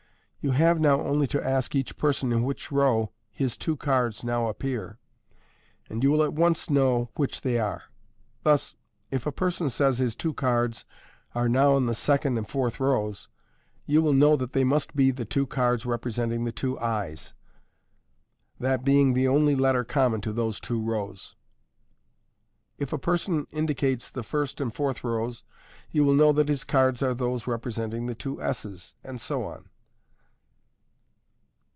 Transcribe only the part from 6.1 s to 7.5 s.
at once know which